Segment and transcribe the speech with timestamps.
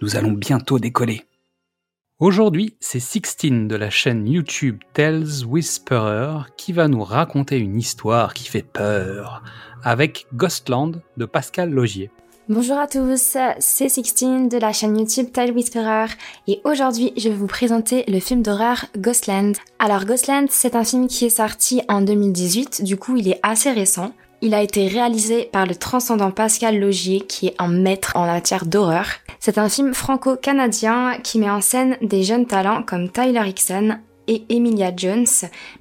[0.00, 1.22] nous allons bientôt décoller.
[2.18, 8.34] Aujourd'hui, c'est Sixtine de la chaîne YouTube Tells Whisperer qui va nous raconter une histoire
[8.34, 9.42] qui fait peur
[9.84, 12.10] avec Ghostland de Pascal Logier.
[12.48, 16.06] Bonjour à tous, c'est Sixtine de la chaîne YouTube Tales Whisperer
[16.46, 19.52] et aujourd'hui je vais vous présenter le film d'horreur Ghostland.
[19.78, 23.70] Alors Ghostland c'est un film qui est sorti en 2018, du coup il est assez
[23.70, 24.14] récent.
[24.40, 28.66] Il a été réalisé par le transcendant Pascal Logier, qui est un maître en matière
[28.66, 29.06] d'horreur.
[29.40, 34.44] C'est un film franco-canadien qui met en scène des jeunes talents comme Tyler Hickson et
[34.48, 35.26] Emilia Jones,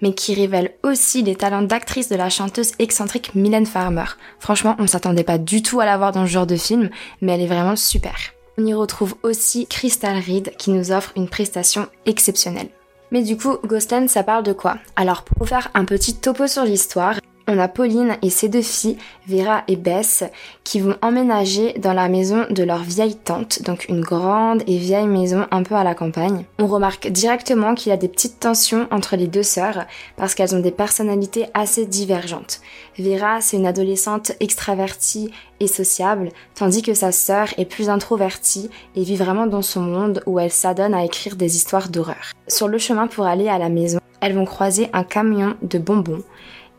[0.00, 4.06] mais qui révèle aussi les talents d'actrice de la chanteuse excentrique Mylène Farmer.
[4.38, 6.88] Franchement, on s'attendait pas du tout à la voir dans ce genre de film,
[7.20, 8.16] mais elle est vraiment super.
[8.56, 12.70] On y retrouve aussi Crystal Reed qui nous offre une prestation exceptionnelle.
[13.10, 14.78] Mais du coup, Ghostland, ça parle de quoi?
[14.96, 17.14] Alors, pour faire un petit topo sur l'histoire,
[17.48, 20.24] on a Pauline et ses deux filles, Vera et Bess,
[20.64, 25.06] qui vont emménager dans la maison de leur vieille tante, donc une grande et vieille
[25.06, 26.44] maison un peu à la campagne.
[26.58, 30.54] On remarque directement qu'il y a des petites tensions entre les deux sœurs parce qu'elles
[30.54, 32.60] ont des personnalités assez divergentes.
[32.98, 39.02] Vera, c'est une adolescente extravertie et sociable, tandis que sa sœur est plus introvertie et
[39.02, 42.32] vit vraiment dans son monde où elle s'adonne à écrire des histoires d'horreur.
[42.48, 46.22] Sur le chemin pour aller à la maison, elles vont croiser un camion de bonbons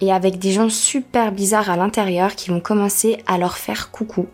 [0.00, 4.26] et avec des gens super bizarres à l'intérieur qui vont commencer à leur faire coucou.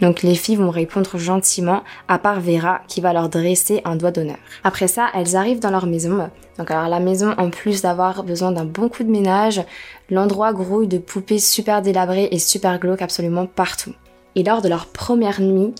[0.00, 4.10] Donc les filles vont répondre gentiment, à part Vera qui va leur dresser un doigt
[4.10, 4.36] d'honneur.
[4.64, 6.30] Après ça, elles arrivent dans leur maison.
[6.58, 9.62] Donc alors la maison, en plus d'avoir besoin d'un bon coup de ménage,
[10.10, 13.92] l'endroit grouille de poupées super délabrées et super glauques absolument partout.
[14.34, 15.74] Et lors de leur première nuit,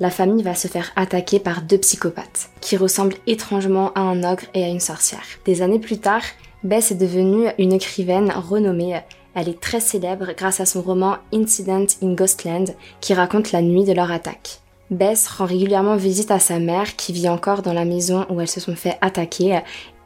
[0.00, 4.44] la famille va se faire attaquer par deux psychopathes, qui ressemblent étrangement à un ogre
[4.52, 5.22] et à une sorcière.
[5.44, 6.22] Des années plus tard,
[6.64, 9.00] Bess est devenue une écrivaine renommée.
[9.34, 12.66] Elle est très célèbre grâce à son roman Incident in Ghostland
[13.00, 14.60] qui raconte la nuit de leur attaque.
[14.90, 18.48] Bess rend régulièrement visite à sa mère qui vit encore dans la maison où elles
[18.48, 19.60] se sont fait attaquer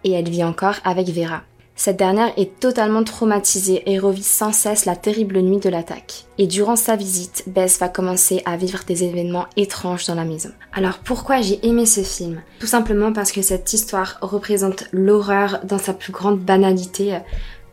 [0.05, 1.43] et elle vit encore avec Vera.
[1.79, 6.25] Cette dernière est totalement traumatisée et revit sans cesse la terrible nuit de l'attaque.
[6.39, 10.49] Et durant sa visite, Bess va commencer à vivre des événements étranges dans la maison.
[10.73, 12.41] Alors pourquoi j'ai aimé ce film?
[12.61, 17.19] Tout simplement parce que cette histoire représente l'horreur dans sa plus grande banalité,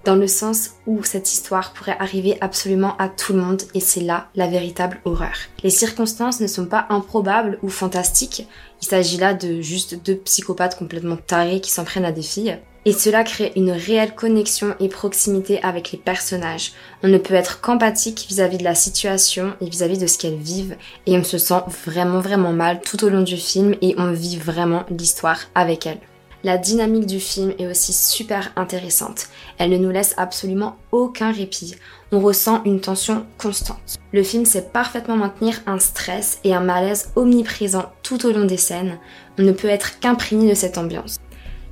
[0.03, 4.01] dans le sens où cette histoire pourrait arriver absolument à tout le monde et c'est
[4.01, 5.33] là la véritable horreur.
[5.63, 8.47] Les circonstances ne sont pas improbables ou fantastiques,
[8.81, 12.59] il s'agit là de juste deux psychopathes complètement tarés qui s'en prennent à des filles.
[12.85, 16.73] Et cela crée une réelle connexion et proximité avec les personnages.
[17.01, 20.75] On ne peut être qu'empathique vis-à-vis de la situation et vis-à-vis de ce qu'elles vivent.
[21.07, 24.37] Et on se sent vraiment vraiment mal tout au long du film et on vit
[24.37, 26.01] vraiment l'histoire avec elles.
[26.45, 29.27] La dynamique du film est aussi super intéressante.
[29.57, 31.75] Elle ne nous laisse absolument aucun répit.
[32.11, 33.95] On ressent une tension constante.
[34.11, 38.57] Le film sait parfaitement maintenir un stress et un malaise omniprésent tout au long des
[38.57, 38.99] scènes.
[39.39, 41.17] On ne peut être qu'imprégné de cette ambiance.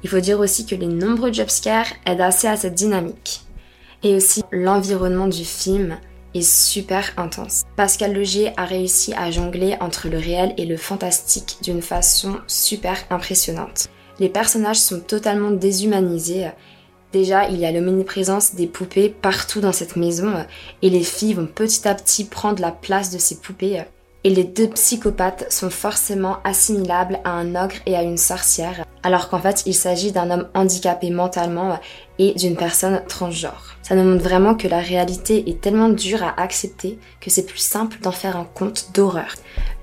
[0.04, 3.42] Il faut dire aussi que les nombreux jumpscares aident assez à cette dynamique.
[4.04, 5.98] Et aussi l'environnement du film
[6.34, 7.64] est super intense.
[7.76, 12.98] Pascal Logier a réussi à jongler entre le réel et le fantastique d'une façon super
[13.10, 13.90] impressionnante.
[14.20, 16.50] Les personnages sont totalement déshumanisés.
[17.12, 20.46] Déjà, il y a l'omniprésence des poupées partout dans cette maison
[20.82, 23.84] et les filles vont petit à petit prendre la place de ces poupées.
[24.24, 29.30] Et les deux psychopathes sont forcément assimilables à un ogre et à une sorcière, alors
[29.30, 31.80] qu'en fait il s'agit d'un homme handicapé mentalement
[32.20, 33.76] et d'une personne transgenre.
[33.82, 37.60] Ça nous montre vraiment que la réalité est tellement dure à accepter que c'est plus
[37.60, 39.34] simple d'en faire un conte d'horreur.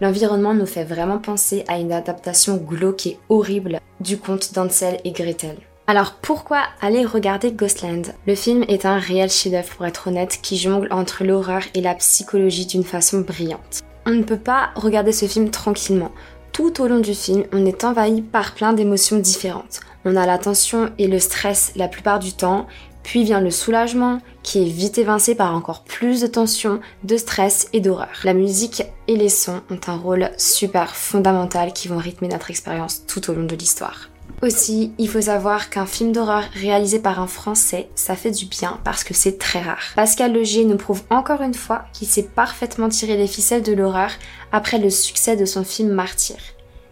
[0.01, 5.13] L'environnement nous fait vraiment penser à une adaptation glauque et horrible du conte d'Ansel et
[5.13, 5.57] Gretel.
[5.87, 8.15] Alors pourquoi aller regarder Ghostland?
[8.27, 11.95] Le film est un réel chef-d'œuvre pour être honnête qui jongle entre l'horreur et la
[11.95, 16.11] psychologie d'une façon brillante on ne peut pas regarder ce film tranquillement.
[16.59, 19.79] Tout au long du film, on est envahi par plein d'émotions différentes.
[20.05, 22.67] On a la tension et le stress la plupart du temps,
[23.05, 27.69] Puis vient le soulagement, qui est vite évincé par encore plus de tension, de stress
[27.73, 28.09] et d'horreur.
[28.25, 33.07] La musique et les sons ont un rôle super fondamental qui vont rythmer notre expérience
[33.07, 34.09] tout au long de l'histoire.
[34.41, 38.79] Aussi, il faut savoir qu'un film d'horreur réalisé par un Français, ça fait du bien
[38.85, 39.83] parce que c'est très rare.
[39.97, 44.13] Pascal Logier nous prouve encore une fois qu'il sait parfaitement tirer les ficelles de l'horreur
[44.53, 46.37] après le succès de son film Martyr.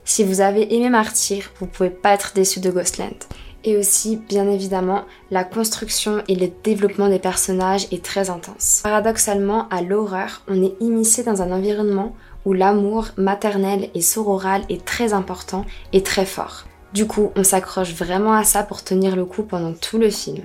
[0.05, 3.17] Si vous avez aimé Martyr, vous pouvez pas être déçu de Ghostland.
[3.65, 8.81] Et aussi, bien évidemment, la construction et le développement des personnages est très intense.
[8.85, 14.85] Paradoxalement, à l'horreur, on est immiscé dans un environnement où l'amour maternel et sororal est
[14.85, 16.65] très important et très fort.
[16.93, 20.45] Du coup, on s'accroche vraiment à ça pour tenir le coup pendant tout le film.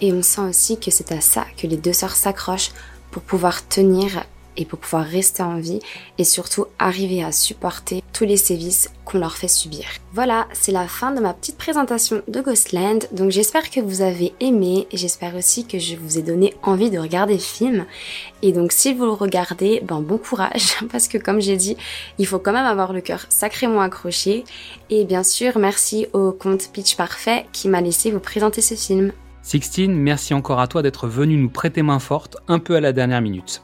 [0.00, 2.72] Et on sent aussi que c'est à ça que les deux sœurs s'accrochent
[3.10, 4.24] pour pouvoir tenir
[4.56, 5.80] et pour pouvoir rester en vie
[6.18, 9.84] et surtout arriver à supporter tous les sévices qu'on leur fait subir.
[10.12, 13.08] Voilà, c'est la fin de ma petite présentation de Ghostland.
[13.12, 16.98] Donc j'espère que vous avez aimé j'espère aussi que je vous ai donné envie de
[16.98, 17.86] regarder le film.
[18.42, 21.76] Et donc si vous le regardez, ben bon courage parce que comme j'ai dit,
[22.18, 24.44] il faut quand même avoir le cœur sacrément accroché.
[24.90, 29.12] Et bien sûr, merci au compte Pitch Parfait qui m'a laissé vous présenter ce film.
[29.42, 32.92] Sixtine, merci encore à toi d'être venu nous prêter main forte un peu à la
[32.92, 33.62] dernière minute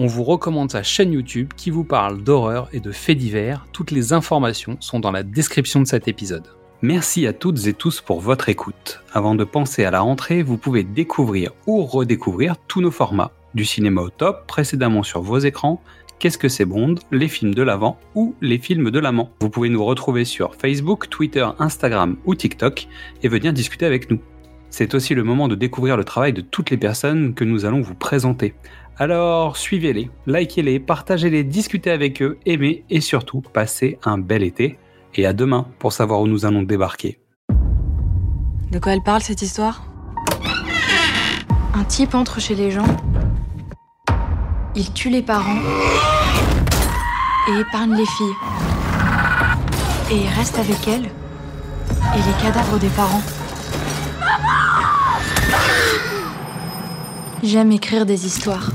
[0.00, 3.66] on vous recommande sa chaîne YouTube qui vous parle d'horreur et de faits divers.
[3.70, 6.46] Toutes les informations sont dans la description de cet épisode.
[6.80, 9.02] Merci à toutes et tous pour votre écoute.
[9.12, 13.32] Avant de penser à la rentrée, vous pouvez découvrir ou redécouvrir tous nos formats.
[13.52, 15.82] Du cinéma au top, précédemment sur vos écrans,
[16.18, 19.30] Qu'est-ce que c'est Bond, les films de l'avant ou les films de l'amant.
[19.40, 22.88] Vous pouvez nous retrouver sur Facebook, Twitter, Instagram ou TikTok
[23.22, 24.20] et venir discuter avec nous.
[24.70, 27.80] C'est aussi le moment de découvrir le travail de toutes les personnes que nous allons
[27.80, 28.54] vous présenter.
[28.96, 34.78] Alors suivez-les, likez-les, partagez-les, discutez avec eux, aimez et surtout passez un bel été.
[35.14, 37.18] Et à demain pour savoir où nous allons débarquer.
[38.70, 39.82] De quoi elle parle cette histoire?
[41.74, 42.96] Un type entre chez les gens,
[44.76, 45.58] il tue les parents
[47.48, 48.36] et épargne les filles.
[50.12, 51.10] Et il reste avec elles
[52.14, 53.22] et les cadavres des parents.
[57.42, 58.70] J'aime écrire des histoires.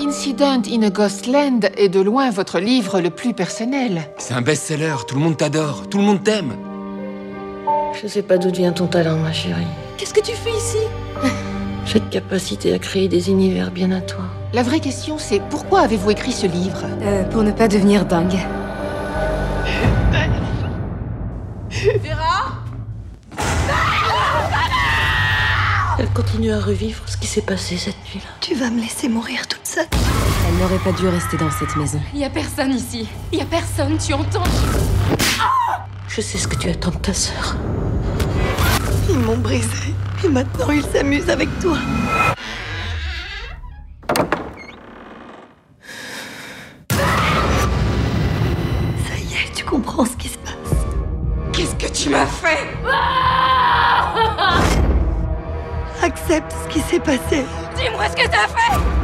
[0.00, 4.02] Incident in a Ghostland est de loin votre livre le plus personnel.
[4.18, 6.52] C'est un best-seller, tout le monde t'adore, tout le monde t'aime.
[8.02, 9.66] Je sais pas d'où vient ton talent, ma chérie.
[9.96, 10.78] Qu'est-ce que tu fais ici?
[11.86, 14.24] Cette capacité à créer des univers bien à toi.
[14.52, 16.82] La vraie question, c'est pourquoi avez-vous écrit ce livre?
[17.02, 18.38] Euh, Pour ne pas devenir dingue.
[21.70, 22.29] Vera
[26.00, 28.30] Elle continue à revivre ce qui s'est passé cette nuit-là.
[28.40, 29.84] Tu vas me laisser mourir toute seule.
[30.48, 32.00] Elle n'aurait pas dû rester dans cette maison.
[32.14, 33.06] Il y a personne ici.
[33.32, 34.42] Il y a personne, tu entends?
[36.08, 37.54] Je sais ce que tu attends de ta sœur.
[39.10, 39.94] Ils m'ont brisé.
[40.24, 41.76] Et maintenant, ils s'amusent avec toi.
[49.04, 50.54] Ça y est, tu comprends ce qui se passe.
[51.52, 52.66] Qu'est-ce que tu m'as fait?
[56.10, 57.44] Accepte ce qui s'est passé.
[57.76, 58.99] Dis-moi ce que t'as fait